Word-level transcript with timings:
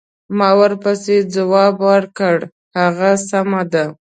ما 0.37 0.49
ورپسې 0.59 1.15
ځواب 1.33 1.73
ورکړ: 1.89 2.37
هغه 2.79 3.11
سمه 3.29 3.61
ده. 3.73 3.85